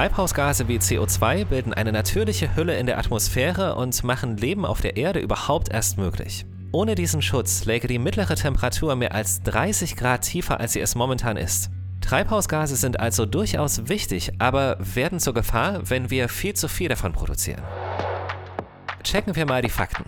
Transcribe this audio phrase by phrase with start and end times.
[0.00, 4.96] Treibhausgase wie CO2 bilden eine natürliche Hülle in der Atmosphäre und machen Leben auf der
[4.96, 6.46] Erde überhaupt erst möglich.
[6.72, 10.94] Ohne diesen Schutz läge die mittlere Temperatur mehr als 30 Grad tiefer, als sie es
[10.94, 11.68] momentan ist.
[12.00, 17.12] Treibhausgase sind also durchaus wichtig, aber werden zur Gefahr, wenn wir viel zu viel davon
[17.12, 17.62] produzieren.
[19.02, 20.04] Checken wir mal die Fakten.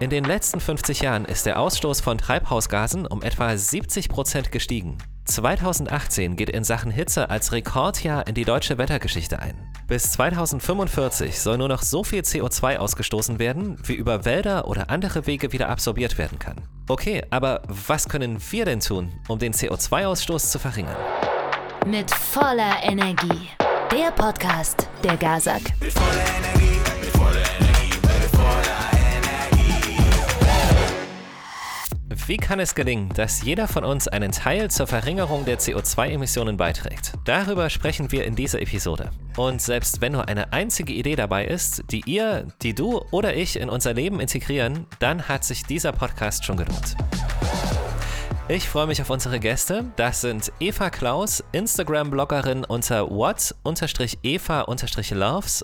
[0.00, 4.98] In den letzten 50 Jahren ist der Ausstoß von Treibhausgasen um etwa 70 Prozent gestiegen.
[5.28, 9.54] 2018 geht in Sachen Hitze als Rekordjahr in die deutsche Wettergeschichte ein.
[9.86, 15.26] Bis 2045 soll nur noch so viel CO2 ausgestoßen werden, wie über Wälder oder andere
[15.26, 16.56] Wege wieder absorbiert werden kann.
[16.88, 20.96] Okay, aber was können wir denn tun, um den CO2-Ausstoß zu verringern?
[21.86, 23.50] Mit voller Energie.
[23.92, 25.62] Der Podcast der Gazak.
[25.80, 27.77] Mit voller Energie, mit voller Energie,
[32.28, 37.14] Wie kann es gelingen, dass jeder von uns einen Teil zur Verringerung der CO2-Emissionen beiträgt?
[37.24, 39.12] Darüber sprechen wir in dieser Episode.
[39.38, 43.58] Und selbst wenn nur eine einzige Idee dabei ist, die ihr, die du oder ich
[43.58, 46.96] in unser Leben integrieren, dann hat sich dieser Podcast schon gelohnt.
[48.48, 49.86] Ich freue mich auf unsere Gäste.
[49.96, 53.64] Das sind Eva Klaus, Instagram-Bloggerin unter what-eva-loves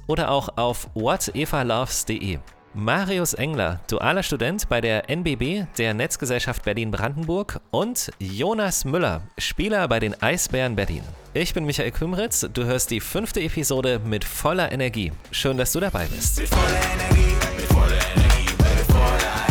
[0.07, 2.39] oder auch auf whatevaloves.de.
[2.77, 10.01] Marius Engler, dualer Student bei der NBB, der Netzgesellschaft Berlin-Brandenburg und Jonas Müller, Spieler bei
[10.01, 11.05] den Eisbären Berlin.
[11.35, 15.13] Ich bin Michael Kümritz, du hörst die fünfte Episode mit voller Energie.
[15.31, 16.41] Schön, dass du dabei bist.
[16.41, 19.47] Mit voller Energie, mit voller Energie, mit voller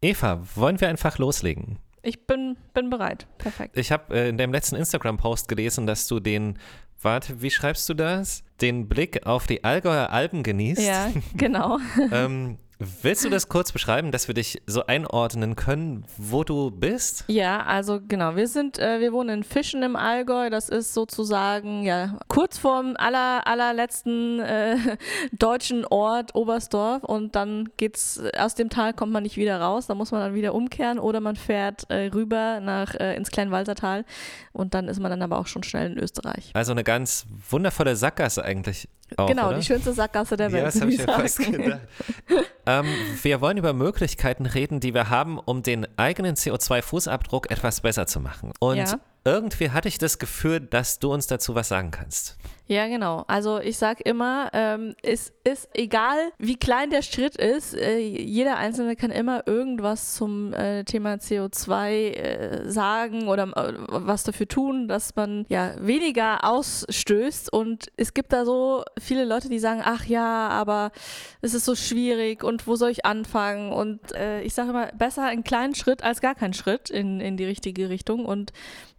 [0.01, 1.81] Eva, wollen wir einfach loslegen?
[2.03, 3.27] Ich bin, bin bereit.
[3.39, 3.77] Perfekt.
[3.77, 6.57] Ich habe äh, in deinem letzten Instagram-Post gelesen, dass du den,
[7.03, 8.43] warte, wie schreibst du das?
[8.61, 10.83] Den Blick auf die Allgäuer Alpen genießt.
[10.83, 11.79] Ja, genau.
[12.13, 17.25] ähm, willst du das kurz beschreiben, dass wir dich so einordnen können, wo du bist?
[17.29, 20.51] Ja, also genau, wir sind, äh, wir wohnen in Fischen im Allgäu.
[20.51, 24.77] Das ist sozusagen ja kurz vorm aller, allerletzten äh,
[25.33, 29.87] deutschen Ort Oberstdorf und dann geht's aus dem Tal kommt man nicht wieder raus.
[29.87, 34.05] Da muss man dann wieder umkehren oder man fährt äh, rüber nach äh, ins Kleinwalsertal
[34.53, 36.51] und dann ist man dann aber auch schon schnell in Österreich.
[36.55, 38.89] Also eine ganz wundervolle Sackgasse eigentlich.
[39.17, 39.59] Auch, genau, oder?
[39.59, 40.63] die schönste Sackgasse der Welt.
[40.63, 41.81] Ja, das habe ich mir fast gedacht.
[42.67, 42.87] ähm,
[43.23, 48.21] wir wollen über Möglichkeiten reden, die wir haben, um den eigenen CO2-Fußabdruck etwas besser zu
[48.21, 48.53] machen.
[48.61, 49.01] Und Ja.
[49.35, 52.37] Irgendwie hatte ich das Gefühl, dass du uns dazu was sagen kannst.
[52.69, 53.25] Ja, genau.
[53.29, 58.59] Also ich sag immer, ähm, es ist egal, wie klein der Schritt ist, äh, jeder
[58.59, 64.87] Einzelne kann immer irgendwas zum äh, Thema CO2 äh, sagen oder äh, was dafür tun,
[64.87, 67.51] dass man ja weniger ausstößt.
[67.51, 70.93] Und es gibt da so viele Leute, die sagen, ach ja, aber
[71.41, 73.73] es ist so schwierig und wo soll ich anfangen?
[73.73, 77.39] Und äh, ich sage immer, besser einen kleinen Schritt als gar keinen Schritt in, in
[77.39, 78.27] die richtige Richtung.
[78.27, 78.53] Und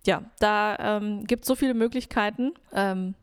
[0.09, 2.53] ja, da ähm, gibt es so viele Möglichkeiten.
[2.73, 3.13] Ähm,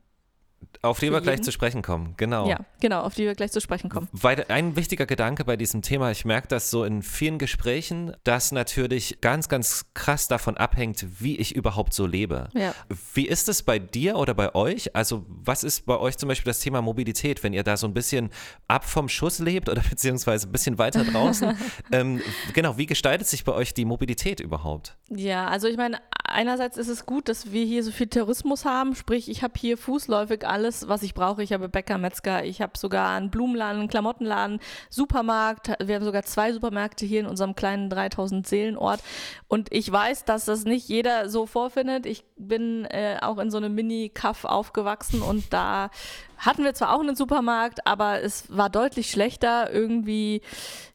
[0.82, 1.44] Auf die wir gleich jeden.
[1.44, 2.48] zu sprechen kommen, genau.
[2.48, 4.08] ja, genau, auf die wir gleich zu sprechen kommen.
[4.12, 8.52] Weil ein wichtiger Gedanke bei diesem Thema, ich merke das so in vielen Gesprächen, dass
[8.52, 12.50] natürlich ganz, ganz krass davon abhängt, wie ich überhaupt so lebe.
[12.54, 12.72] Ja.
[13.14, 14.94] Wie ist es bei dir oder bei euch?
[14.94, 17.94] Also, was ist bei euch zum Beispiel das Thema Mobilität, wenn ihr da so ein
[17.94, 18.30] bisschen
[18.68, 21.58] ab vom Schuss lebt oder beziehungsweise ein bisschen weiter draußen?
[21.90, 22.22] ähm,
[22.54, 24.96] genau, wie gestaltet sich bei euch die Mobilität überhaupt?
[25.08, 25.98] Ja, also ich meine,
[26.36, 29.78] einerseits ist es gut, dass wir hier so viel Tourismus haben, sprich, ich habe hier
[29.78, 31.42] fußläufig alles, was ich brauche.
[31.42, 34.60] Ich habe Bäcker, Metzger, ich habe sogar einen Blumenladen, einen Klamottenladen,
[34.90, 35.72] Supermarkt.
[35.82, 39.00] Wir haben sogar zwei Supermärkte hier in unserem kleinen 3000 Seelenort.
[39.48, 42.04] Und ich weiß, dass das nicht jeder so vorfindet.
[42.04, 45.90] Ich bin äh, auch in so einem Mini-Kaff aufgewachsen und da
[46.38, 50.42] hatten wir zwar auch einen Supermarkt, aber es war deutlich schlechter, irgendwie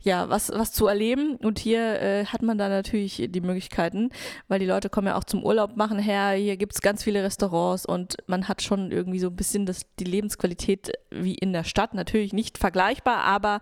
[0.02, 1.36] ja was, was zu erleben.
[1.38, 4.10] Und hier äh, hat man da natürlich die Möglichkeiten,
[4.48, 6.32] weil die Leute kommen ja auch zum Urlaub machen her.
[6.32, 9.82] Hier gibt es ganz viele Restaurants und man hat schon irgendwie so ein bisschen das,
[10.00, 11.94] die Lebensqualität wie in der Stadt.
[11.94, 13.60] Natürlich nicht vergleichbar, aber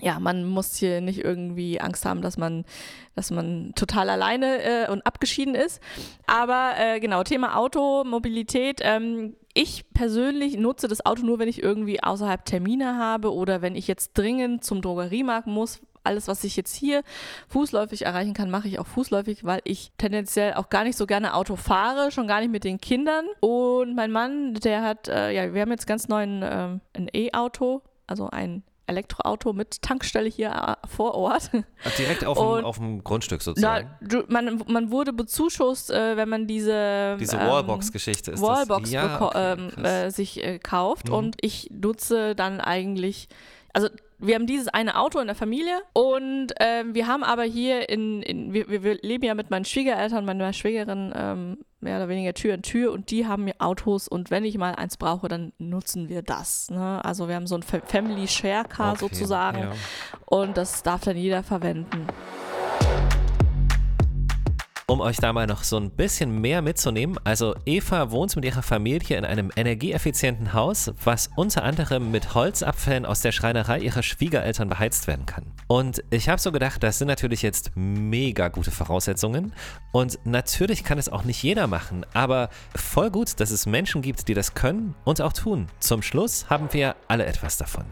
[0.00, 2.64] ja, man muss hier nicht irgendwie Angst haben, dass man,
[3.14, 5.80] dass man total alleine äh, und abgeschieden ist.
[6.26, 8.80] Aber äh, genau, Thema Auto, Mobilität.
[8.82, 13.74] Ähm, ich persönlich nutze das Auto nur, wenn ich irgendwie außerhalb Termine habe oder wenn
[13.74, 15.80] ich jetzt dringend zum Drogeriemarkt muss.
[16.02, 17.02] Alles, was ich jetzt hier
[17.48, 21.34] fußläufig erreichen kann, mache ich auch fußläufig, weil ich tendenziell auch gar nicht so gerne
[21.34, 23.26] Auto fahre, schon gar nicht mit den Kindern.
[23.40, 27.82] Und mein Mann, der hat, äh, ja, wir haben jetzt ganz neuen ähm, ein E-Auto,
[28.06, 30.50] also ein Elektroauto mit Tankstelle hier
[30.82, 31.50] äh, vor Ort.
[31.98, 33.90] Direkt auf dem, Und- auf dem Grundstück Na, sozusagen.
[34.02, 38.90] du, man, man wurde bezuschusst, äh, wenn man diese, Diese ähm, Wallbox-Geschichte ist Wallbox.
[38.90, 41.14] Ja, okay, ähm, äh, sich äh, kauft Mhm.
[41.14, 43.28] und ich nutze dann eigentlich
[43.72, 43.88] also
[44.18, 48.20] wir haben dieses eine Auto in der Familie und ähm, wir haben aber hier in,
[48.22, 52.34] in wir, wir- wir leben ja mit meinen Schwiegereltern, meiner Schwägerin ähm, mehr oder weniger
[52.34, 56.08] Tür in Tür und die haben Autos und wenn ich mal eins brauche, dann nutzen
[56.08, 56.70] wir das.
[56.70, 57.00] Ne?
[57.04, 59.72] Also wir haben so ein Fa- Family Share Car Okay, sozusagen ja.
[60.26, 62.06] und das darf dann jeder verwenden.
[64.90, 68.64] Um euch da mal noch so ein bisschen mehr mitzunehmen, also Eva wohnt mit ihrer
[68.64, 74.68] Familie in einem energieeffizienten Haus, was unter anderem mit Holzabfällen aus der Schreinerei ihrer Schwiegereltern
[74.68, 75.46] beheizt werden kann.
[75.68, 79.52] Und ich habe so gedacht, das sind natürlich jetzt mega gute Voraussetzungen
[79.92, 84.26] und natürlich kann es auch nicht jeder machen, aber voll gut, dass es Menschen gibt,
[84.26, 85.68] die das können und auch tun.
[85.78, 87.84] Zum Schluss haben wir alle etwas davon.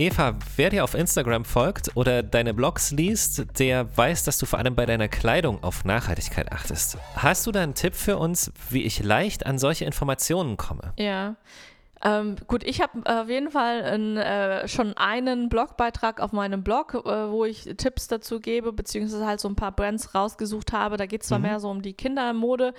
[0.00, 4.58] Eva, wer dir auf Instagram folgt oder deine Blogs liest, der weiß, dass du vor
[4.58, 6.96] allem bei deiner Kleidung auf Nachhaltigkeit achtest.
[7.16, 10.94] Hast du da einen Tipp für uns, wie ich leicht an solche Informationen komme?
[10.96, 11.36] Ja.
[12.02, 16.94] Ähm, gut, ich habe auf jeden Fall ein, äh, schon einen Blogbeitrag auf meinem Blog,
[16.94, 20.96] äh, wo ich Tipps dazu gebe, beziehungsweise halt so ein paar Brands rausgesucht habe.
[20.96, 22.72] Da geht es zwar mehr so um die Kindermode,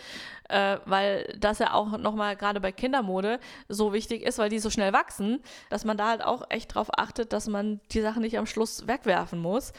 [0.50, 3.40] äh, weil das ja auch nochmal gerade bei Kindermode
[3.70, 6.90] so wichtig ist, weil die so schnell wachsen, dass man da halt auch echt drauf
[6.98, 9.72] achtet, dass man die Sachen nicht am Schluss wegwerfen muss.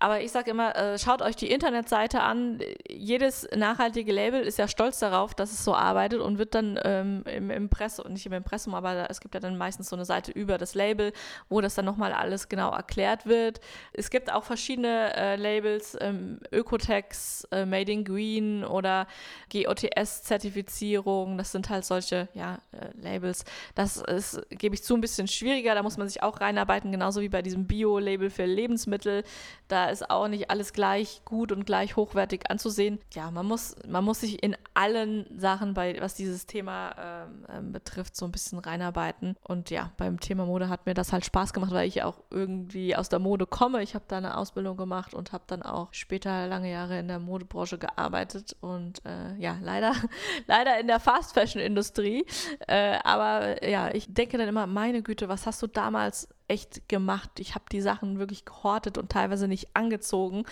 [0.00, 2.58] Aber ich sage immer, äh, schaut euch die Internetseite an.
[2.88, 7.22] Jedes nachhaltige Label ist ja stolz darauf, dass es so arbeitet und wird dann ähm,
[7.24, 10.32] im Impressum, nicht im Impressum, aber da- es gibt ja dann meistens so eine Seite
[10.32, 11.12] über das Label,
[11.48, 13.60] wo das dann nochmal alles genau erklärt wird.
[13.92, 19.06] Es gibt auch verschiedene äh, Labels, ähm, Ökotex, äh, Made in Green oder
[19.52, 21.38] GOTS-Zertifizierung.
[21.38, 23.44] Das sind halt solche ja, äh, Labels.
[23.74, 25.74] Das ist, gebe ich zu, ein bisschen schwieriger.
[25.74, 29.24] Da muss man sich auch reinarbeiten, genauso wie bei diesem Bio-Label für Lebensmittel.
[29.68, 32.98] Da ist auch nicht alles gleich gut und gleich hochwertig anzusehen.
[33.14, 37.72] Ja, man muss, man muss sich in allen Sachen, bei, was dieses Thema ähm, ähm,
[37.72, 39.36] betrifft, so ein bisschen reinarbeiten.
[39.42, 42.96] Und ja, beim Thema Mode hat mir das halt Spaß gemacht, weil ich auch irgendwie
[42.96, 43.82] aus der Mode komme.
[43.82, 47.18] Ich habe da eine Ausbildung gemacht und habe dann auch später lange Jahre in der
[47.18, 49.94] Modebranche gearbeitet und äh, ja, leider,
[50.46, 52.24] leider in der Fast Fashion Industrie.
[52.66, 57.38] Äh, aber ja, ich denke dann immer, meine Güte, was hast du damals echt gemacht?
[57.38, 60.44] Ich habe die Sachen wirklich gehortet und teilweise nicht angezogen.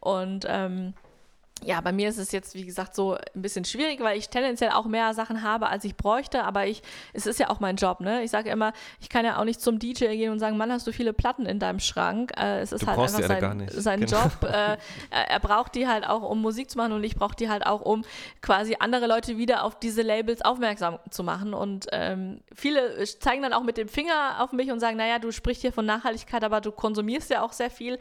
[0.00, 0.94] Und ähm,
[1.64, 4.70] ja, bei mir ist es jetzt, wie gesagt, so ein bisschen schwierig, weil ich tendenziell
[4.70, 6.82] auch mehr Sachen habe, als ich bräuchte, aber ich,
[7.12, 8.22] es ist ja auch mein Job, ne?
[8.22, 10.86] Ich sage immer, ich kann ja auch nicht zum DJ gehen und sagen, Mann, hast
[10.86, 12.32] du viele Platten in deinem Schrank?
[12.36, 14.22] Äh, es ist Du halt einfach sein, sein Genau.
[14.22, 14.32] Job.
[14.44, 14.76] Äh,
[15.10, 17.66] er, er braucht die halt auch, um Musik zu machen und ich brauche die halt
[17.66, 18.04] auch, um
[18.40, 21.54] quasi andere Leute wieder auf diese Labels aufmerksam zu machen.
[21.54, 25.32] Und ähm, viele zeigen dann auch mit dem Finger auf mich und sagen, naja, du
[25.32, 27.98] sprichst hier von Nachhaltigkeit, aber du konsumierst ja auch sehr viel.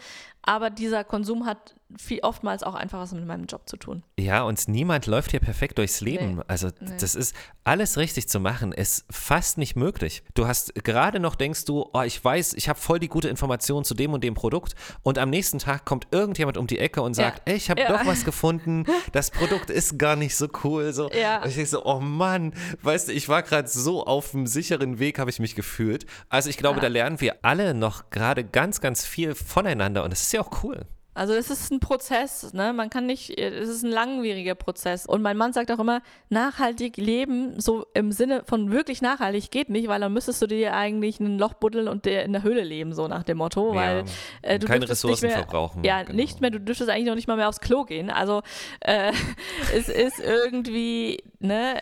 [0.48, 4.04] Aber dieser Konsum hat viel, oftmals auch einfach was mit meinem Job zu tun.
[4.20, 6.36] Ja, und niemand läuft hier perfekt durchs Leben.
[6.38, 6.42] Nee.
[6.48, 6.92] Also Nee.
[7.00, 7.34] das ist
[7.64, 10.22] alles richtig zu machen, ist fast nicht möglich.
[10.34, 13.86] Du hast gerade noch denkst du, oh, ich weiß, ich habe voll die gute Information
[13.86, 17.14] zu dem und dem Produkt und am nächsten Tag kommt irgendjemand um die Ecke und
[17.14, 17.54] sagt, Ja.
[17.54, 17.88] ey, ich habe Ja.
[17.98, 20.92] doch was gefunden, das Produkt ist gar nicht so cool.
[20.92, 21.10] So.
[21.12, 21.42] Ja.
[21.42, 25.00] Und ich denke so, oh Mann, weißt du, ich war gerade so auf dem sicheren
[25.00, 26.06] Weg, habe ich mich gefühlt.
[26.28, 30.24] Also ich glaube, da lernen wir alle noch gerade ganz, ganz viel voneinander und das
[30.24, 30.86] ist ja auch cool.
[31.18, 32.74] Also es ist ein Prozess, ne?
[32.74, 35.08] Man kann nicht, es ist ein langwieriger Prozess.
[35.08, 39.70] Und mein Mann sagt auch immer, nachhaltig leben, so im Sinne von wirklich nachhaltig geht
[39.70, 42.64] nicht, weil dann müsstest du dir eigentlich ein Loch buddeln und der in der Höhle
[42.64, 44.04] leben, so nach dem Motto, weil
[44.44, 46.16] Ja, äh, du keine Ressourcen nicht mehr, verbrauchen, Ja, genau.
[46.16, 48.12] nicht mehr, du dürftest eigentlich noch nicht mal mehr aufs Klo gehen.
[48.12, 48.44] Also
[48.82, 49.12] äh,
[49.76, 51.82] es ist irgendwie, ne?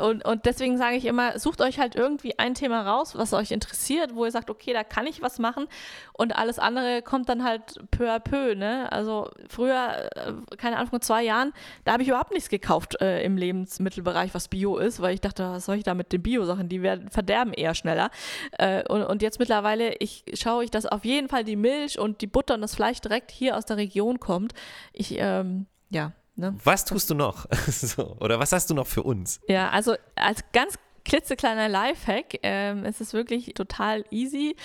[0.00, 3.50] Und, und deswegen sage ich immer, sucht euch halt irgendwie ein Thema raus, was euch
[3.50, 5.66] interessiert, wo ihr sagt, okay, da kann ich was machen
[6.12, 8.75] und alles andere kommt dann halt peu à peu, ne?
[8.84, 11.52] Also früher, äh, keine Ahnung, vor zwei Jahren,
[11.84, 15.44] da habe ich überhaupt nichts gekauft äh, im Lebensmittelbereich, was Bio ist, weil ich dachte,
[15.50, 18.10] was soll ich da mit den Bio-Sachen, die werden verderben eher schneller.
[18.52, 22.20] Äh, und, und jetzt mittlerweile, ich schaue ich, dass auf jeden Fall die Milch und
[22.20, 24.52] die Butter und das Fleisch direkt hier aus der Region kommt.
[24.92, 26.54] Ich, ähm, ja, ne?
[26.64, 27.46] Was tust du noch?
[27.68, 29.40] so, oder was hast du noch für uns?
[29.48, 34.56] Ja, also als ganz klitzekleiner Lifehack, ähm, es ist wirklich total easy.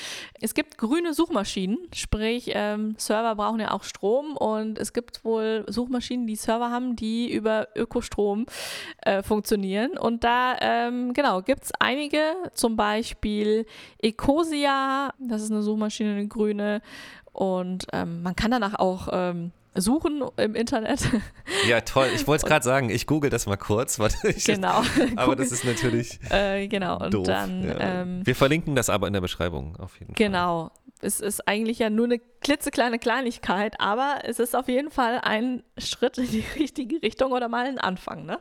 [0.41, 5.63] Es gibt grüne Suchmaschinen, sprich ähm, Server brauchen ja auch Strom und es gibt wohl
[5.67, 8.47] Suchmaschinen, die Server haben, die über Ökostrom
[9.03, 9.97] äh, funktionieren.
[9.97, 13.67] Und da, ähm, genau, gibt es einige, zum Beispiel
[14.01, 16.81] Ecosia, das ist eine Suchmaschine, eine grüne.
[17.33, 21.01] Und ähm, man kann danach auch ähm, suchen im Internet.
[21.67, 22.07] Ja, toll.
[22.15, 23.99] Ich wollte es gerade sagen, ich google das mal kurz.
[24.45, 24.81] Genau.
[25.15, 26.97] Aber das ist natürlich äh, genau.
[26.99, 27.27] Und doof.
[27.27, 27.77] dann ja.
[27.79, 30.25] ähm, Wir verlinken das aber in der Beschreibung auf jeden Fall.
[30.25, 30.71] Genau.
[31.01, 35.63] Es ist eigentlich ja nur eine klitzekleine Kleinigkeit, aber es ist auf jeden Fall ein
[35.77, 38.25] Schritt in die richtige Richtung oder mal ein Anfang.
[38.25, 38.39] Ne?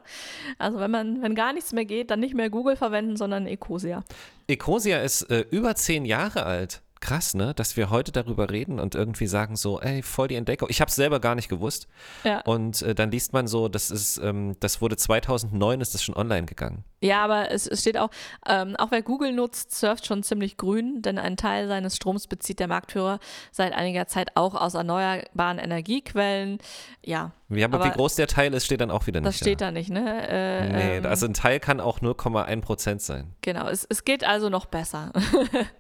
[0.59, 4.05] Also wenn man, wenn gar nichts mehr geht, dann nicht mehr Google verwenden, sondern Ecosia.
[4.47, 6.83] Ecosia ist äh, über zehn Jahre alt.
[7.01, 7.55] Krass, ne?
[7.55, 10.69] Dass wir heute darüber reden und irgendwie sagen so, ey, voll die Entdeckung.
[10.71, 11.89] Ich habe es selber gar nicht gewusst.
[12.25, 12.41] Ja.
[12.43, 16.15] Und äh, dann liest man so, das ist, ähm, das wurde 2009 ist das schon
[16.15, 16.85] online gegangen.
[17.01, 18.11] Ja, aber es, es steht auch,
[18.47, 22.61] ähm, auch wer Google nutzt, surft schon ziemlich grün, denn einen Teil seines Stroms bezieht
[22.61, 23.19] der Marktführer
[23.51, 26.59] seit einiger Zeit auch aus erneuerbaren Energiequellen.
[27.03, 29.29] Ja, Ja, aber, wie Aber groß der Teil ist, steht dann auch wieder nicht.
[29.29, 30.29] das steht da nicht, ne?
[30.29, 33.35] Äh, Nee, ähm, also ein Teil kann auch 0,1 Prozent sein.
[33.43, 35.13] genau, es, es geht also noch besser.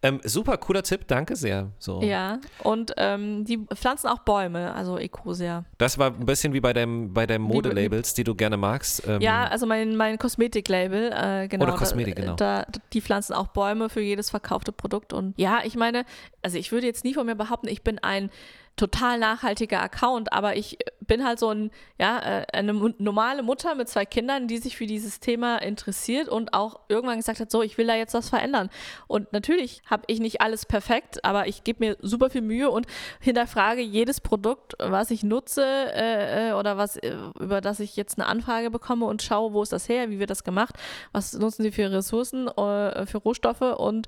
[0.02, 1.68] Ähm, super cooler Tipp, danke sehr.
[1.78, 2.00] So.
[2.02, 5.64] ja, und ähm, die pflanzen auch Bäume, also Ecosia.
[5.78, 9.06] Das war ein bisschen wie bei deinem, bei deinem Modelabels, die du gerne magst.
[9.06, 11.64] Ähm, Ja, also mein, mein Kosmetiklabel, äh, genau.
[11.66, 12.34] Oder Kosmetik, da, genau.
[12.36, 15.12] Da, die pflanzen auch Bäume für jedes verkaufte Produkt.
[15.12, 16.04] Und ja, ich meine,
[16.42, 18.30] also ich würde jetzt nie von mir behaupten, ich bin ein
[18.80, 23.90] total nachhaltiger Account, aber ich bin halt so ein, ja, äh, eine normale Mutter mit
[23.90, 27.76] zwei Kindern, die sich für dieses Thema interessiert und auch irgendwann gesagt hat, so, ich
[27.76, 28.70] will da jetzt was verändern.
[29.06, 32.86] Und natürlich habe ich nicht alles perfekt, aber ich gebe mir super viel Mühe und
[33.20, 38.18] hinterfrage jedes Produkt, was ich nutze äh, äh, oder was, äh, über das ich jetzt
[38.18, 40.76] eine Anfrage bekomme und schaue, wo ist das her, wie wird das gemacht,
[41.12, 44.06] was nutzen sie für Ressourcen, äh, für Rohstoffe und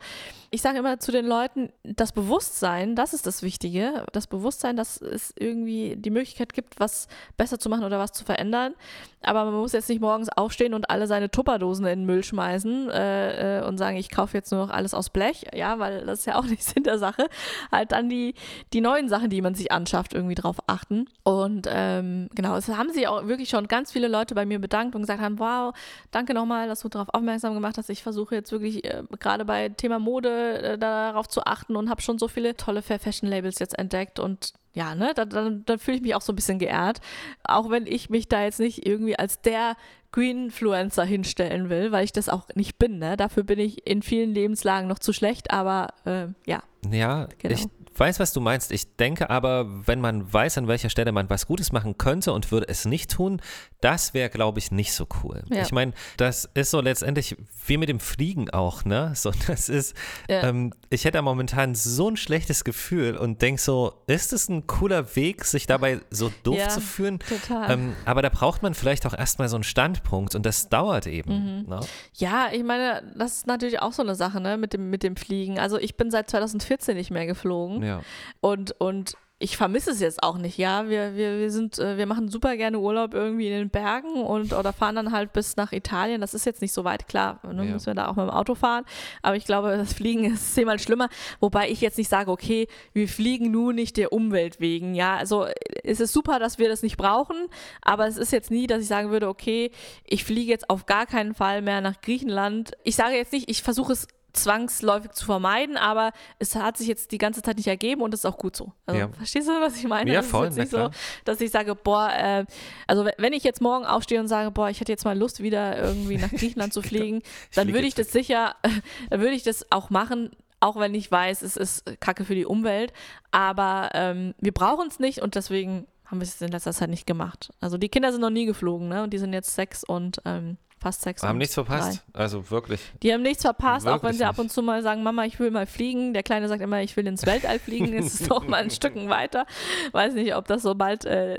[0.55, 5.01] ich sage immer zu den Leuten, das Bewusstsein, das ist das Wichtige, das Bewusstsein, dass
[5.01, 8.75] es irgendwie die Möglichkeit gibt, was besser zu machen oder was zu verändern.
[9.23, 12.91] Aber man muss jetzt nicht morgens aufstehen und alle seine Tupperdosen in den Müll schmeißen
[12.91, 16.21] äh, äh, und sagen, ich kaufe jetzt nur noch alles aus Blech, ja, weil das
[16.21, 17.29] ist ja auch nicht Sinn der Sache.
[17.71, 18.35] Halt dann die,
[18.73, 21.07] die neuen Sachen, die man sich anschafft, irgendwie drauf achten.
[21.23, 24.95] Und ähm, genau, es haben sich auch wirklich schon ganz viele Leute bei mir bedankt
[24.95, 25.73] und gesagt haben, wow,
[26.11, 27.91] danke nochmal, dass du darauf aufmerksam gemacht hast.
[27.91, 32.03] Ich versuche jetzt wirklich äh, gerade bei Thema Mode äh, darauf zu achten und habe
[32.03, 35.79] schon so viele tolle Fair Fashion Labels jetzt entdeckt und ja, ne, dann, dann, dann
[35.79, 37.01] fühle ich mich auch so ein bisschen geehrt.
[37.45, 39.77] Auch wenn ich mich da jetzt nicht irgendwie als der
[40.13, 42.99] Greenfluencer hinstellen will, weil ich das auch nicht bin.
[42.99, 43.17] Ne?
[43.17, 46.63] Dafür bin ich in vielen Lebenslagen noch zu schlecht, aber äh, ja.
[46.91, 47.55] Ja, Genau.
[47.55, 47.67] ich
[47.99, 48.73] weiß, was du meinst.
[48.73, 52.51] Ich denke aber, wenn man weiß, an welcher Stelle man was Gutes machen könnte und
[52.53, 53.41] würde es nicht tun,
[53.81, 55.43] das wäre, glaube ich, nicht so cool.
[55.51, 55.63] Ja.
[55.63, 59.13] Ich meine, das ist so letztendlich wie mit dem Fliegen auch, ne?
[59.15, 59.97] So, das ist,
[60.29, 60.45] Ja.
[60.45, 65.17] ähm, ich hätte momentan so ein schlechtes Gefühl und denke so, ist es ein cooler
[65.17, 67.19] Weg, sich dabei so doof Ja, zu fühlen?
[67.21, 67.71] total.
[67.71, 71.63] Ähm, aber da braucht man vielleicht auch erstmal so einen Standpunkt und das dauert eben.
[71.63, 71.69] Mhm.
[71.69, 71.81] Ne?
[72.15, 75.17] Ja, ich meine, das ist natürlich auch so eine Sache, ne, mit dem, mit dem
[75.17, 75.59] Fliegen.
[75.59, 77.82] Also ich bin seit 2014 nicht mehr geflogen.
[77.83, 78.01] Ja.
[78.41, 80.89] Und, und ich vermisse es jetzt auch nicht, ja.
[80.89, 84.53] Wir, wir, wir sind, äh, wir machen super gerne Urlaub irgendwie in den Bergen und
[84.53, 86.21] oder fahren dann halt bis nach Italien.
[86.21, 87.73] Das ist jetzt nicht so weit, klar, ne, Ja.
[87.73, 88.85] müssen wir da auch mit dem Auto fahren.
[89.21, 91.09] Aber ich glaube, das Fliegen ist zehnmal schlimmer.
[91.41, 94.95] Wobei ich jetzt nicht sage, okay, wir fliegen nur nicht der Umwelt wegen.
[94.95, 95.47] Ja, also
[95.83, 97.49] es ist super, dass wir das nicht brauchen,
[97.81, 99.73] aber es ist jetzt nie, dass ich sagen würde, okay,
[100.05, 102.75] ich fliege jetzt auf gar keinen Fall mehr nach Griechenland.
[102.85, 107.13] Ich sage jetzt nicht, ich versuche es zwangsläufig zu vermeiden, aber es hat sich jetzt
[107.13, 108.73] die ganze Zeit nicht ergeben und das ist auch gut so.
[108.87, 109.09] Also, Ja.
[109.09, 110.13] Verstehst du, was ich meine?
[110.13, 110.91] Ja, ist voll, nicht so,
[111.25, 112.45] dass ich sage, boah, äh,
[112.87, 115.77] also wenn- ich jetzt morgen aufstehe und sage, boah, ich hätte jetzt mal Lust, wieder
[115.79, 117.23] irgendwie nach Griechenland zu fliegen,
[117.55, 118.55] dann würde ich das sicher,
[119.11, 122.45] dann würde ich das auch machen, auch wenn ich weiß, es ist Kacke für die
[122.47, 122.93] Umwelt.
[123.31, 127.07] Aber ähm, wir brauchen es nicht und deswegen haben wir es in letzter Zeit nicht
[127.07, 127.51] gemacht.
[127.61, 129.03] Also die Kinder sind noch nie geflogen, ne?
[129.03, 131.23] Und die sind jetzt sechs und ähm, fast sechs.
[131.23, 132.03] Haben nichts verpasst.
[132.13, 132.21] drei.
[132.21, 132.81] Also wirklich.
[133.03, 134.41] Die haben nichts verpasst, auch wenn Wirklich sie ab nicht.
[134.41, 136.13] und zu mal sagen, Mama, ich will mal fliegen.
[136.13, 137.93] Der Kleine sagt immer, ich will ins Weltall fliegen.
[137.95, 139.47] Es ist doch mal ein Stücken weiter.
[139.93, 141.37] Weiß nicht, ob das so bald äh,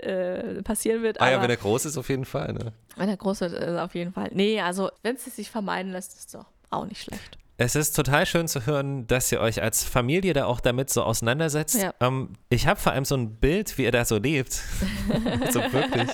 [0.58, 1.22] äh, passieren wird.
[1.22, 2.54] Ah ja, wenn er groß ist, auf jeden Fall.
[2.54, 2.74] Ne?
[2.96, 4.30] wenn der Große äh, auf jeden Fall.
[4.34, 7.38] Nee, also wenn es sich vermeiden lässt, ist es doch auch nicht schlecht.
[7.58, 11.04] Es ist total schön zu hören, dass ihr euch als Familie da auch damit so
[11.04, 11.82] auseinandersetzt.
[11.82, 11.94] Ja.
[12.00, 14.54] Ähm, ich habe vor allem so ein Bild, wie ihr da so lebt.
[15.52, 16.10] so wirklich.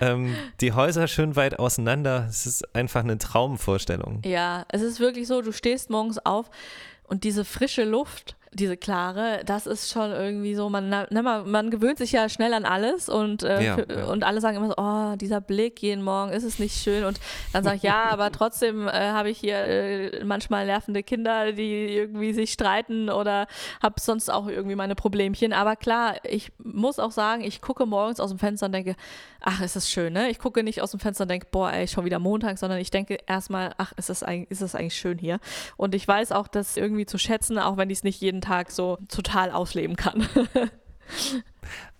[0.00, 2.26] ähm, die Häuser schön weit auseinander.
[2.28, 4.22] Es ist einfach eine Traumvorstellung.
[4.24, 6.50] Ja, es ist wirklich so, du stehst morgens auf
[7.02, 11.70] und diese frische Luft, diese klare, das ist schon irgendwie so, man, ne, man, man
[11.70, 14.04] gewöhnt sich ja schnell an alles und, äh, Ja, für, ja.
[14.06, 17.04] und alle sagen immer so, oh, dieser Blick jeden Morgen, ist es nicht schön?
[17.04, 17.20] Und
[17.52, 21.88] dann sage ich, ja, aber trotzdem äh, habe ich hier äh, manchmal nervende Kinder, die
[21.88, 23.46] irgendwie sich streiten oder
[23.82, 25.52] habe sonst auch irgendwie meine Problemchen.
[25.52, 28.96] Aber klar, ich muss auch sagen, ich gucke morgens aus dem Fenster und denke,
[29.40, 30.30] ach, ist das schön, ne?
[30.30, 32.90] Ich gucke nicht aus dem Fenster und denke, boah, ey, schon wieder Montag, sondern ich
[32.90, 35.38] denke erstmal, ach, ist das, eigentlich, ist das eigentlich schön hier?
[35.76, 38.70] Und ich weiß auch, das irgendwie zu schätzen, auch wenn ich es nicht jeden Tag
[38.70, 40.26] so total ausleben kann.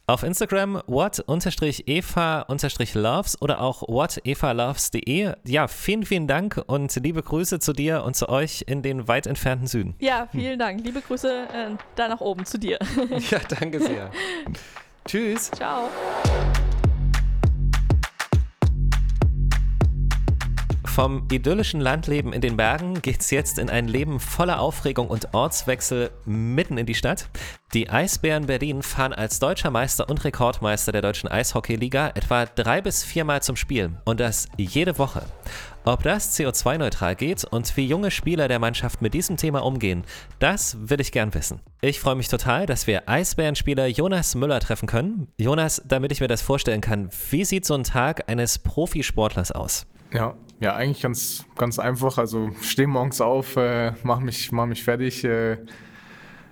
[0.09, 1.43] Auf Instagram what-eva-loves
[3.43, 5.35] oder auch whatevaloves.de.
[5.45, 9.27] Ja, vielen, vielen Dank und liebe Grüße zu dir und zu euch in den weit
[9.27, 9.97] entfernten Süden.
[9.99, 10.83] Ja, vielen Dank.
[10.83, 12.79] Liebe Grüße äh, da nach oben zu dir.
[13.31, 14.11] Ja, danke sehr.
[15.05, 15.51] Tschüss.
[15.51, 15.91] Ciao.
[20.99, 26.11] Vom idyllischen Landleben in den Bergen geht's jetzt in ein Leben voller Aufregung und Ortswechsel
[26.25, 27.29] mitten in die Stadt.
[27.73, 33.05] Die Eisbären Berlin fahren als deutscher Meister und Rekordmeister der deutschen Eishockeyliga etwa drei bis
[33.05, 35.23] viermal zum Spiel und das jede Woche.
[35.85, 40.03] Ob das CO2-neutral geht und wie junge Spieler der Mannschaft mit diesem Thema umgehen,
[40.41, 41.61] das will ich gern wissen.
[41.81, 45.29] Ich freue mich total, dass wir Eisbärenspieler Jonas Müller treffen können.
[45.39, 49.87] Jonas, damit ich mir das vorstellen kann, wie sieht so ein Tag eines Profisportlers aus?
[50.13, 52.19] Ja, ja, eigentlich ganz, ganz einfach.
[52.19, 55.59] Also stehe morgens auf, äh, mach mich, mach mich fertig, äh,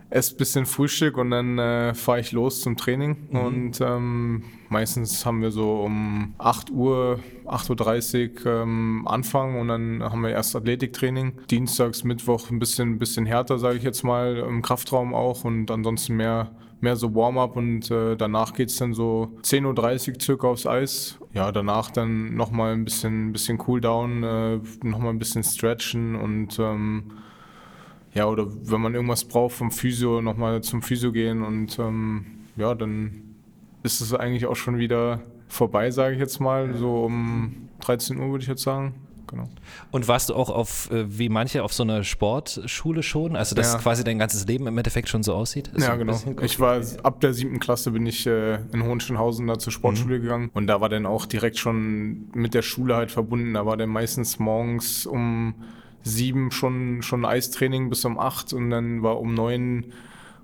[0.08, 3.28] esse ein bisschen Frühstück und dann äh, fahre ich los zum Training.
[3.30, 10.02] Und ähm, meistens haben wir so um 8 Uhr, 8.30 Uhr ähm, Anfang und dann
[10.02, 11.32] haben wir erst Athletiktraining.
[11.50, 16.16] Dienstags, Mittwoch ein bisschen, bisschen härter, sage ich jetzt mal, im Kraftraum auch und ansonsten
[16.16, 21.18] mehr mehr so Warm-up und äh, danach geht's dann so 10.30 Uhr circa aufs Eis.
[21.32, 27.12] Ja, danach dann nochmal ein bisschen, bisschen Cooldown, äh, nochmal ein bisschen stretchen und ähm,
[28.14, 32.74] ja, oder wenn man irgendwas braucht vom Physio, nochmal zum Physio gehen und ähm, ja,
[32.74, 33.36] dann
[33.82, 36.74] ist es eigentlich auch schon wieder vorbei, sage ich jetzt mal.
[36.74, 38.94] So um 13 Uhr würde ich jetzt sagen.
[39.28, 39.48] Genau.
[39.90, 43.34] Und warst du auch auf, äh, wie manche, auf so einer Sportschule schon?
[43.36, 43.78] Also, dass Ja.
[43.78, 45.68] quasi dein ganzes Leben im Endeffekt schon so aussieht?
[45.68, 46.12] Ist so Ja, ein genau.
[46.12, 50.20] bisschen- Ich war ab der siebten Klasse bin ich äh, in Hohenschönhausen da zur Sportschule
[50.20, 53.54] gegangen und da war dann auch direkt schon mit der Schule halt verbunden.
[53.54, 55.54] Da war dann meistens morgens um
[56.02, 59.86] sieben schon, schon Eistraining bis um acht und dann war um neun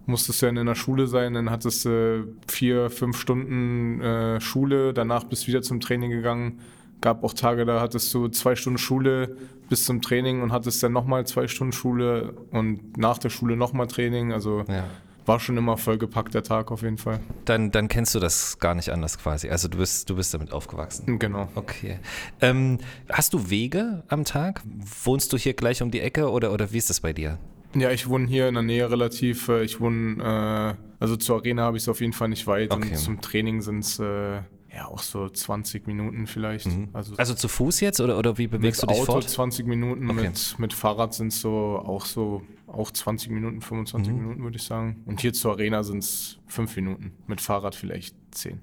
[0.06, 4.92] musstest du dann in der Schule sein, dann hattest du vier, fünf Stunden äh, Schule,
[4.92, 6.58] danach bist du wieder zum Training gegangen.
[7.02, 9.36] Gab auch Tage, da hattest du zwei Stunden Schule
[9.68, 13.88] bis zum Training und hattest dann nochmal zwei Stunden Schule und nach der Schule nochmal
[13.88, 14.32] Training.
[14.32, 14.84] Also Ja.
[15.26, 17.20] war schon immer vollgepackt der Tag auf jeden Fall.
[17.44, 19.48] Dann, dann kennst du das gar nicht anders quasi.
[19.50, 21.18] Also, du bist, du bist damit aufgewachsen.
[21.18, 21.48] Genau.
[21.54, 21.98] Okay.
[22.40, 22.78] Ähm,
[23.08, 24.62] hast du Wege am Tag?
[25.04, 27.38] Wohnst du hier gleich um die Ecke oder, oder wie ist das bei dir?
[27.74, 29.48] Ja, ich wohne hier in der Nähe relativ.
[29.48, 32.70] äh, Ich wohne, äh, also zur Arena habe ich es auf jeden Fall nicht weit
[32.72, 32.90] Okay.
[32.90, 34.40] und zum Training sind es äh,
[34.74, 36.68] ja auch so 20 Minuten vielleicht.
[36.92, 39.28] Also, Also zu Fuß jetzt oder, oder wie bewegst mit du dich Auto fort?
[39.28, 40.28] 20 Minuten, Okay.
[40.28, 41.50] mit, mit Fahrrad sind es so
[41.84, 44.18] auch so auch 20 Minuten, 25 Mhm.
[44.20, 45.02] Minuten würde ich sagen.
[45.04, 48.60] Und hier zur Arena sind es 5 Minuten, mit Fahrrad vielleicht 10.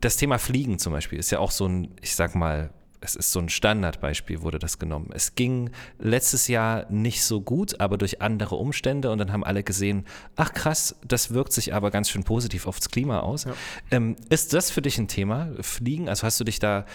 [0.00, 2.72] Das Thema Fliegen zum Beispiel ist ja auch so ein, ich sag mal,
[3.04, 5.10] es ist so ein Standardbeispiel, wurde das genommen.
[5.12, 9.62] Es ging letztes Jahr nicht so gut, aber durch andere Umstände und dann haben alle
[9.62, 13.46] gesehen, ach krass, das wirkt sich aber ganz schön positiv aufs Klima aus.
[13.90, 16.08] Ähm, ist das für dich ein Thema, Fliegen?
[16.08, 16.86] Also hast du dich da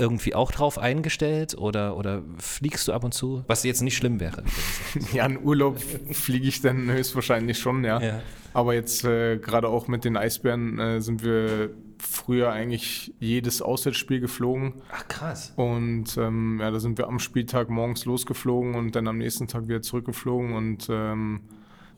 [0.00, 3.44] irgendwie auch drauf eingestellt oder, oder fliegst du ab und zu?
[3.46, 4.42] Was jetzt nicht schlimm wäre.
[5.12, 5.78] Ja, in Urlaub
[6.12, 8.00] fliege ich dann höchstwahrscheinlich schon, ja.
[8.00, 8.22] Ja.
[8.52, 14.20] Aber jetzt äh, gerade auch mit den Eisbären äh, sind wir früher eigentlich jedes Auswärtsspiel
[14.20, 14.74] geflogen.
[14.92, 15.52] Ach krass.
[15.56, 19.68] Und ähm, ja, da sind wir am Spieltag morgens losgeflogen und dann am nächsten Tag
[19.68, 20.54] wieder zurückgeflogen.
[20.54, 21.40] Und ähm,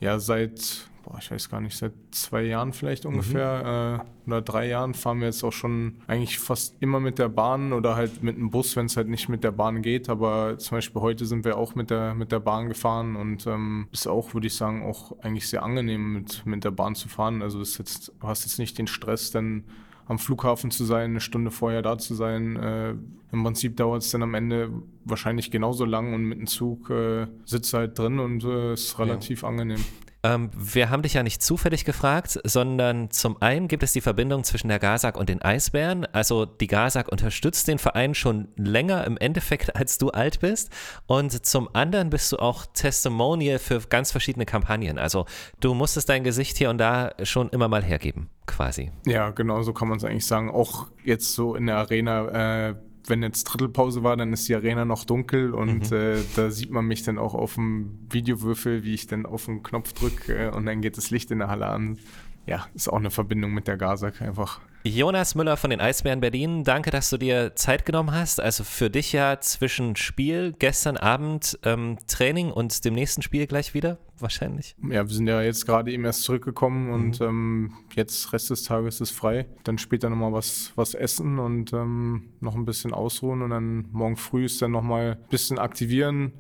[0.03, 4.67] ja, seit, boah, ich weiß gar nicht, seit zwei Jahren vielleicht ungefähr äh, oder drei
[4.67, 8.37] Jahren fahren wir jetzt auch schon eigentlich fast immer mit der Bahn oder halt mit
[8.37, 10.09] dem Bus, wenn es halt nicht mit der Bahn geht.
[10.09, 13.87] Aber zum Beispiel heute sind wir auch mit der, mit der Bahn gefahren und ähm,
[13.93, 17.41] ist auch, würde ich sagen, auch eigentlich sehr angenehm mit, mit der Bahn zu fahren.
[17.41, 19.63] Also ist jetzt, du hast jetzt nicht den Stress, dann
[20.07, 22.57] am Flughafen zu sein, eine Stunde vorher da zu sein.
[22.57, 22.95] Äh,
[23.33, 24.71] Im Prinzip dauert es dann am Ende
[25.05, 29.45] wahrscheinlich genauso lang und mit dem Zug äh, sitzt halt drin und äh, ist relativ
[29.45, 29.83] angenehm.
[30.25, 34.45] Ähm, wir haben dich ja nicht zufällig gefragt, sondern zum einen gibt es die Verbindung
[34.45, 36.07] zwischen der GASAG und den Eisbären.
[36.13, 40.71] Also die GASAG unterstützt den Verein schon länger im Endeffekt, als du alt bist.
[41.07, 44.99] Und zum anderen bist du auch Testimonial für ganz verschiedene Kampagnen.
[44.99, 45.27] Also
[45.61, 48.93] du musstest dein Gesicht hier und da schon immer mal hergeben, quasi.
[49.07, 50.51] Ja, genau so kann man es eigentlich sagen.
[50.51, 52.75] Auch jetzt so in der Arena, äh,
[53.07, 56.87] wenn jetzt Drittelpause war, dann ist die Arena noch dunkel und äh, da sieht man
[56.87, 60.67] mich dann auch auf dem Videowürfel, wie ich dann auf den Knopf drücke äh, und
[60.67, 61.99] dann geht das Licht in der Halle an.
[62.47, 64.61] Ja, ist auch eine Verbindung mit der Gasak einfach.
[64.85, 68.41] Jonas Müller von den Eisbären Berlin, danke, dass du dir Zeit genommen hast.
[68.41, 73.75] Also für dich ja zwischen Spiel, gestern Abend ähm, Training und dem nächsten Spiel gleich
[73.75, 74.75] wieder, wahrscheinlich.
[74.83, 79.01] Ja, wir sind ja jetzt gerade eben erst zurückgekommen und ähm, jetzt Rest des Tages
[79.01, 79.47] ist frei.
[79.63, 84.17] Dann später nochmal was, was essen und ähm, noch ein bisschen ausruhen und dann morgen
[84.17, 86.33] früh ist dann nochmal ein bisschen aktivieren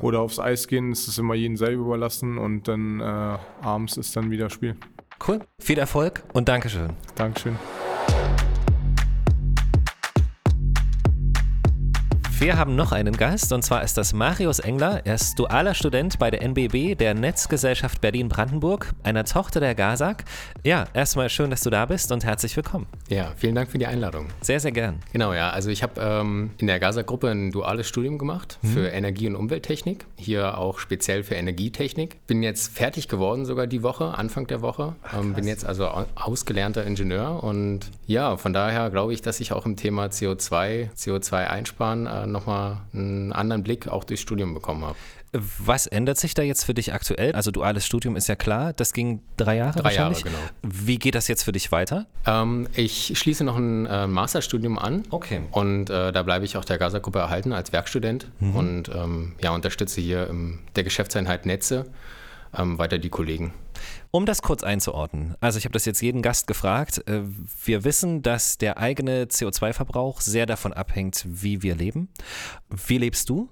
[0.00, 0.90] oder aufs Eis gehen.
[0.90, 4.76] Das ist immer jedem selber überlassen und dann äh, abends ist dann wieder Spiel.
[5.26, 5.40] Cool.
[5.58, 6.90] Viel Erfolg und Dankeschön.
[7.14, 7.58] Dankeschön.
[12.42, 15.02] Wir haben noch einen Gast und zwar ist das Marius Engler.
[15.06, 20.24] Er ist dualer Student bei der NBB, der Netzgesellschaft Berlin-Brandenburg, einer Tochter der GASAG.
[20.64, 22.88] Ja, erstmal schön, dass du da bist und herzlich willkommen.
[23.08, 24.26] Ja, vielen Dank für die Einladung.
[24.40, 24.98] Sehr, sehr gern.
[25.12, 25.50] Genau, ja.
[25.50, 30.04] Also ich habe ähm, in der GASA-Gruppe ein duales Studium gemacht für Energie- und Umwelttechnik.
[30.16, 32.26] Hier auch speziell für Energietechnik.
[32.26, 34.96] Bin jetzt fertig geworden sogar die Woche, Anfang der Woche.
[35.16, 39.52] ähm, bin jetzt also au- ausgelernter Ingenieur und ja, von daher glaube ich, dass ich
[39.52, 44.84] auch im Thema CO2, CO2 einsparen äh, nochmal einen anderen Blick auch durchs Studium bekommen
[44.84, 44.96] habe.
[45.32, 47.32] Was ändert sich da jetzt für dich aktuell?
[47.32, 50.24] Also duales Studium ist ja klar, das ging drei Jahre Drei Jahre, wahrscheinlich.
[50.24, 50.38] genau.
[50.62, 52.06] Wie geht das jetzt für dich weiter?
[52.26, 55.04] Ähm, ich schließe noch ein äh, Masterstudium an.
[55.08, 55.40] Okay.
[55.50, 60.00] Und äh, da bleibe ich auch der GASA-Gruppe erhalten als Werkstudent und ähm, ja, unterstütze
[60.02, 61.86] hier im, der Geschäftseinheit Netze
[62.56, 63.52] ähm, weiter die Kollegen.
[64.10, 67.02] Um das kurz einzuordnen, also ich habe das jetzt jeden Gast gefragt.
[67.08, 67.22] äh,
[67.64, 72.08] Wir wissen, dass der eigene CO2-Verbrauch sehr davon abhängt, wie wir leben.
[72.86, 73.48] Wie lebst du?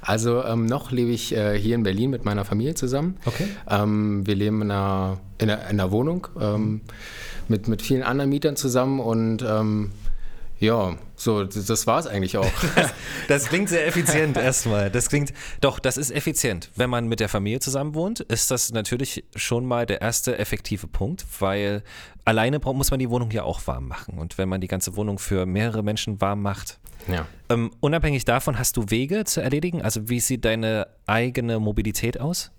[0.00, 3.16] Also ähm, noch lebe ich äh, hier in Berlin mit meiner Familie zusammen.
[3.24, 3.48] Okay.
[3.68, 6.80] Ähm, wir leben in einer, in einer, in einer Wohnung ähm,
[7.48, 9.92] mit, mit vielen anderen Mietern zusammen und ähm,
[10.60, 12.50] ja, so, das, das war es eigentlich auch.
[13.28, 14.90] Das klingt sehr effizient erstmal.
[14.90, 16.70] Das klingt, doch, das ist effizient.
[16.76, 20.86] Wenn man mit der Familie zusammen wohnt, ist das natürlich schon mal der erste effektive
[20.86, 21.82] Punkt, weil
[22.24, 24.18] alleine muss man die Wohnung ja auch warm machen.
[24.18, 27.26] Und wenn man die ganze Wohnung für mehrere Menschen warm macht, ja.
[27.48, 29.82] ähm, unabhängig davon hast du Wege zu erledigen?
[29.82, 32.50] Also wie sieht deine eigene Mobilität aus?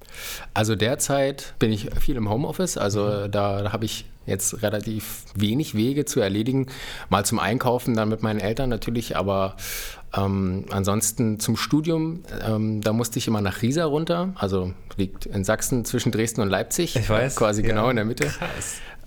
[0.53, 5.75] Also derzeit bin ich viel im Homeoffice, also da, da habe ich jetzt relativ wenig
[5.75, 6.67] Wege zu erledigen.
[7.09, 9.55] Mal zum Einkaufen, dann mit meinen Eltern natürlich, aber
[10.15, 15.43] ähm, ansonsten zum Studium, ähm, da musste ich immer nach Riesa runter, also liegt in
[15.43, 16.95] Sachsen zwischen Dresden und Leipzig.
[16.95, 17.67] Ich weiß, Quasi ja.
[17.67, 18.31] genau in der Mitte.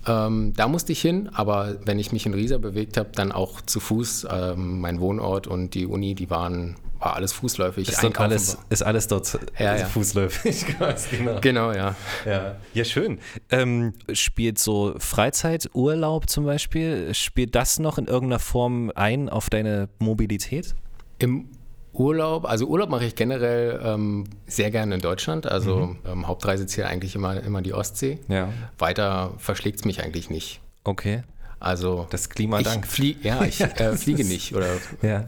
[0.07, 3.61] Ähm, da musste ich hin, aber wenn ich mich in Riesa bewegt habe, dann auch
[3.61, 4.27] zu Fuß.
[4.29, 7.87] Ähm, mein Wohnort und die Uni, die waren, war alles fußläufig.
[7.89, 9.85] Ist, Einkaufen alles, war- ist alles dort Ja, ja.
[9.85, 11.39] fußläufig quasi, genau.
[11.41, 11.95] Genau, ja.
[12.25, 13.19] Ja, ja schön.
[13.49, 19.49] Ähm, spielt so Freizeit, Urlaub zum Beispiel, spielt das noch in irgendeiner Form ein auf
[19.49, 20.75] deine Mobilität?
[21.19, 21.47] Im
[21.93, 25.45] Urlaub, also Urlaub mache ich generell ähm, sehr gerne in Deutschland.
[25.47, 28.19] Also ähm, Hauptreiseziel eigentlich immer, immer die Ostsee.
[28.27, 28.49] Ja.
[28.77, 30.59] Weiter verschlägt es mich eigentlich nicht.
[30.83, 31.23] Okay.
[31.59, 32.87] Also Das Klima ich dankt.
[32.87, 34.67] flieg, ja, ich äh, fliege nicht oder
[35.01, 35.25] Ja.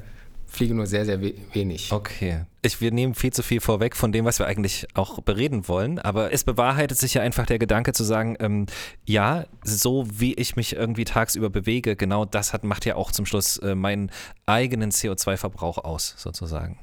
[0.55, 1.91] Fliege nur sehr, sehr we wenig.
[1.91, 2.45] Okay.
[2.61, 5.99] Ich, wir nehmen viel zu viel vorweg von dem, was wir eigentlich auch bereden wollen,
[5.99, 8.65] aber es bewahrheitet sich ja einfach der Gedanke zu sagen, ähm,
[9.05, 13.25] ja, so wie ich mich irgendwie tagsüber bewege, genau das hat, macht ja auch zum
[13.25, 14.09] Schluss äh, meinen
[14.47, 16.79] eigenen CO2-Verbrauch aus, sozusagen.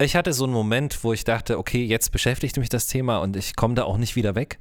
[0.00, 3.36] Ich hatte so einen Moment, wo ich dachte, okay, jetzt beschäftigt mich das Thema und
[3.36, 4.60] ich komme da auch nicht wieder weg.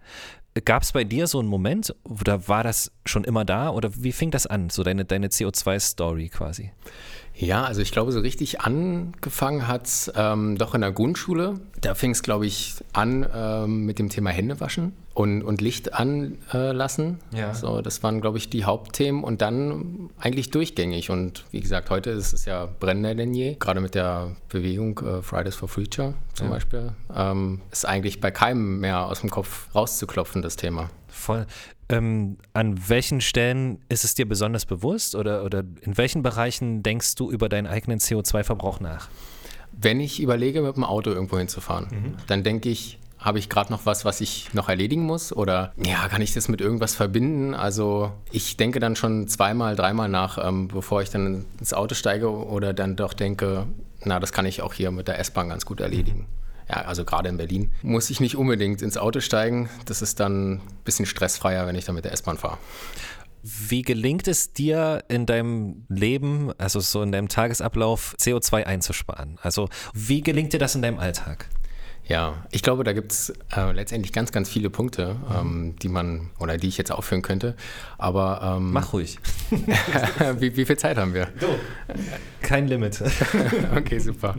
[0.64, 4.14] Gab es bei dir so einen Moment oder war das schon immer da oder wie
[4.14, 6.72] fing das an, so deine, deine CO2-Story quasi?
[7.38, 11.60] Ja, also ich glaube, so richtig angefangen hat es ähm, doch in der Grundschule.
[11.82, 17.20] Da fing es, glaube ich, an ähm, mit dem Thema Händewaschen und, und Licht anlassen.
[17.34, 17.54] Ja.
[17.54, 21.10] So, das waren, glaube ich, die Hauptthemen und dann eigentlich durchgängig.
[21.10, 23.56] Und wie gesagt, heute ist es ja brennender denn je.
[23.56, 26.92] Gerade mit der Bewegung äh, Fridays for Future zum Beispiel.
[27.16, 30.90] Ähm, ist eigentlich bei keinem mehr aus dem Kopf rauszuklopfen, das Thema.
[31.08, 31.48] Voll.
[31.88, 37.16] Ähm, an welchen Stellen ist es dir besonders bewusst oder, oder in welchen Bereichen denkst
[37.16, 39.08] du über deinen eigenen CO2-Verbrauch nach?
[39.72, 43.86] Wenn ich überlege, mit dem Auto irgendwo hinzufahren, dann denke ich, habe ich gerade noch
[43.86, 45.34] was, was ich noch erledigen muss?
[45.34, 47.54] Oder ja, kann ich das mit irgendwas verbinden?
[47.54, 52.30] Also ich denke dann schon zweimal, dreimal nach, ähm, bevor ich dann ins Auto steige
[52.30, 53.68] oder dann doch denke,
[54.04, 56.28] na, das kann ich auch hier mit der S-Bahn ganz gut erledigen.
[56.70, 59.70] Ja, also gerade in Berlin muss ich nicht unbedingt ins Auto steigen.
[59.86, 62.58] Das ist dann ein bisschen stressfreier, wenn ich dann mit der S-Bahn fahre.
[63.44, 69.38] Wie gelingt es dir in deinem Leben, also so in deinem Tagesablauf, CO2 einzusparen?
[69.42, 71.48] Also wie gelingt dir das in deinem Alltag?
[72.08, 76.30] Ja, ich glaube, da gibt es äh, letztendlich ganz, ganz viele Punkte, ähm, die man
[76.40, 77.56] oder die ich jetzt aufführen könnte.
[77.98, 79.18] Aber ähm, Mach ruhig.
[80.40, 81.30] wie, wie viel Zeit haben wir?
[82.42, 83.02] Kein Limit.
[83.76, 84.36] Okay, super.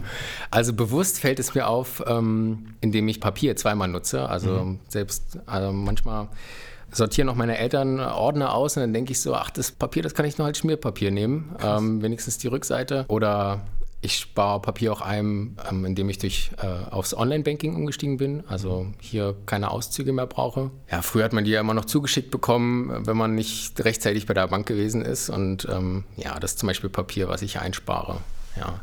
[0.50, 4.28] Also bewusst fällt es mir auf, ähm, indem ich Papier zweimal nutze.
[4.28, 6.28] Also selbst also manchmal
[6.90, 10.14] sortieren auch meine Eltern Ordner aus und dann denke ich so, ach, das Papier, das
[10.14, 11.54] kann ich nur als Schmierpapier nehmen.
[11.62, 13.04] Ähm, wenigstens die Rückseite.
[13.08, 13.62] Oder
[14.02, 18.44] ich spare Papier auch ein, ähm, indem ich durch, äh, aufs Online-Banking umgestiegen bin.
[18.46, 20.70] Also hier keine Auszüge mehr brauche.
[20.90, 24.34] Ja, früher hat man die ja immer noch zugeschickt bekommen, wenn man nicht rechtzeitig bei
[24.34, 25.30] der Bank gewesen ist.
[25.30, 28.18] Und ähm, ja, das ist zum Beispiel Papier, was ich einspare.
[28.56, 28.80] Ja.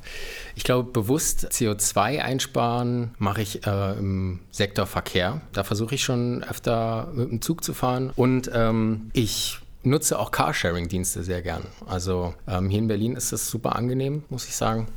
[0.55, 5.41] Ich glaube, bewusst CO2 einsparen mache ich äh, im Sektor Verkehr.
[5.51, 8.11] Da versuche ich schon öfter mit dem Zug zu fahren.
[8.15, 11.63] Und ähm, ich nutze auch Carsharing-Dienste sehr gern.
[11.87, 14.87] Also ähm, hier in Berlin ist das super angenehm, muss ich sagen.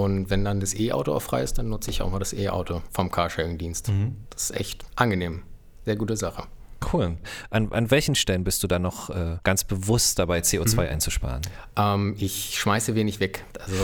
[0.00, 2.80] Und wenn dann das E-Auto auch frei ist, dann nutze ich auch mal das E-Auto
[2.90, 3.92] vom Carsharing-Dienst.
[4.30, 5.42] Das ist echt angenehm.
[5.84, 6.44] Sehr gute Sache.
[6.90, 7.18] Cool.
[7.50, 11.42] An, an welchen Stellen bist du da noch äh, ganz bewusst dabei, CO2 einzusparen?
[11.76, 13.44] Ähm, ich schmeiße wenig weg.
[13.62, 13.74] Also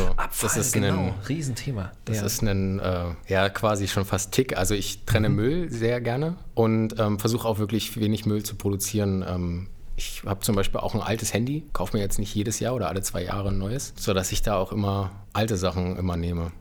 [0.41, 1.93] das ist ein Riesenthema.
[2.07, 2.25] Das ja.
[2.25, 4.57] ist ein, äh, ja, quasi schon fast Tick.
[4.57, 9.23] Also ich trenne Müll sehr gerne und ähm, versuche auch wirklich wenig Müll zu produzieren.
[9.29, 12.75] Ähm, ich habe zum Beispiel auch ein altes Handy, kaufe mir jetzt nicht jedes Jahr
[12.75, 16.53] oder alle zwei Jahre ein neues, sodass ich da auch immer alte Sachen immer nehme,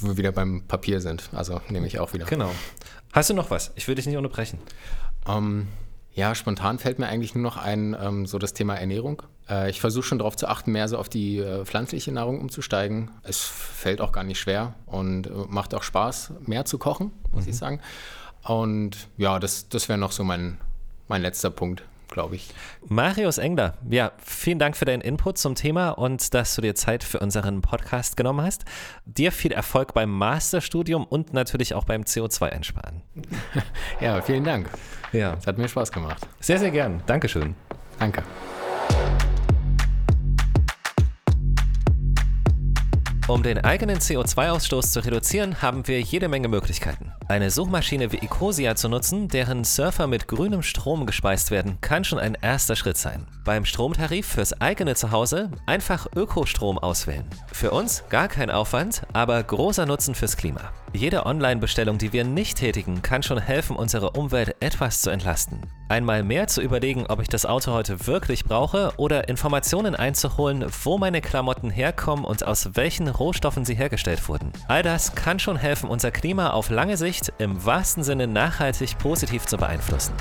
[0.00, 1.30] wo wir wieder beim Papier sind.
[1.32, 2.26] Also nehme ich auch wieder.
[2.26, 2.50] Genau.
[3.12, 3.72] Hast du noch was?
[3.74, 4.58] Ich will dich nicht unterbrechen.
[5.26, 5.68] Ähm,
[6.14, 9.22] ja, spontan fällt mir eigentlich nur noch ein, ähm, so das Thema Ernährung.
[9.48, 13.10] Äh, ich versuche schon darauf zu achten, mehr so auf die äh, pflanzliche Nahrung umzusteigen.
[13.22, 17.46] Es fällt auch gar nicht schwer und äh, macht auch Spaß, mehr zu kochen, muss
[17.46, 17.80] ich sagen.
[18.42, 20.58] Und ja, das, das wäre noch so mein,
[21.08, 21.82] mein letzter Punkt,
[22.14, 22.48] glaube ich.
[22.88, 27.04] Marius Engler, ja, vielen Dank für deinen Input zum Thema und dass du dir Zeit
[27.04, 28.64] für unseren Podcast genommen hast.
[29.04, 33.02] Dir viel Erfolg beim Masterstudium und natürlich auch beim CO2-Einsparen.
[34.00, 34.70] Ja, vielen Dank.
[35.12, 36.26] Ja, Es hat mir Spaß gemacht.
[36.40, 37.02] sehr, sehr gern.
[37.06, 37.54] Dankeschön.
[37.98, 38.22] Danke.
[43.26, 47.10] Um den eigenen CO2-Ausstoß zu reduzieren, haben wir jede Menge Möglichkeiten.
[47.26, 52.18] Eine Suchmaschine wie Ecosia zu nutzen, deren Surfer mit grünem Strom gespeist werden, kann schon
[52.18, 53.26] ein erster Schritt sein.
[53.42, 57.24] Beim Stromtarif fürs eigene Zuhause einfach Ökostrom auswählen.
[57.50, 60.70] Für uns gar kein Aufwand, aber großer Nutzen fürs Klima.
[60.96, 65.60] Jede Online-Bestellung, die wir nicht tätigen, kann schon helfen, unsere Umwelt etwas zu entlasten.
[65.88, 70.96] Einmal mehr zu überlegen, ob ich das Auto heute wirklich brauche oder Informationen einzuholen, wo
[70.96, 74.52] meine Klamotten herkommen und aus welchen Rohstoffen sie hergestellt wurden.
[74.68, 79.46] All das kann schon helfen, unser Klima auf lange Sicht im wahrsten Sinne nachhaltig positiv
[79.46, 80.14] zu beeinflussen.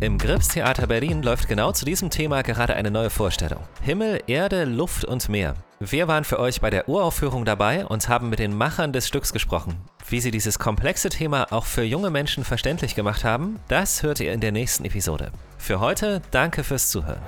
[0.00, 3.60] Im Grips Theater Berlin läuft genau zu diesem Thema gerade eine neue Vorstellung.
[3.82, 5.54] Himmel, Erde, Luft und Meer.
[5.78, 9.34] Wir waren für euch bei der Uraufführung dabei und haben mit den Machern des Stücks
[9.34, 9.76] gesprochen.
[10.08, 14.32] Wie sie dieses komplexe Thema auch für junge Menschen verständlich gemacht haben, das hört ihr
[14.32, 15.32] in der nächsten Episode.
[15.58, 17.20] Für heute danke fürs Zuhören.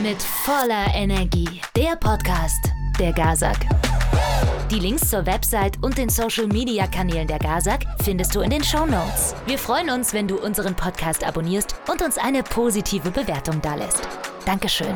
[0.00, 1.60] Mit voller Energie.
[1.76, 3.58] Der Podcast der Gazak.
[4.70, 8.64] Die Links zur Website und den Social Media Kanälen der Gazak findest du in den
[8.64, 9.34] Show Notes.
[9.46, 14.08] Wir freuen uns, wenn du unseren Podcast abonnierst und uns eine positive Bewertung dalässt.
[14.46, 14.94] Dankeschön.